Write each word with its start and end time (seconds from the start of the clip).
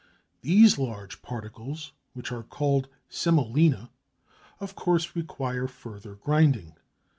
These 0.41 0.79
large 0.79 1.21
particles, 1.21 1.91
which 2.13 2.31
are 2.31 2.41
called 2.41 2.87
semolina, 3.07 3.91
of 4.59 4.73
course 4.73 5.15
require 5.15 5.67
further 5.67 6.15
grinding. 6.15 6.73